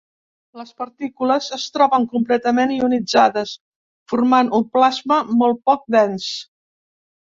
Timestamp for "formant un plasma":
4.15-5.23